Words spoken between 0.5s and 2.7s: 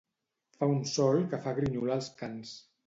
Fa un sol que fa grinyolar els cans.